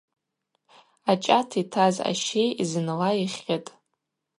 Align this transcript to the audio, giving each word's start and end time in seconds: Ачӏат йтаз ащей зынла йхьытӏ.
Ачӏат 1.11 1.49
йтаз 1.61 1.95
ащей 2.09 2.49
зынла 2.69 3.09
йхьытӏ. 3.25 3.67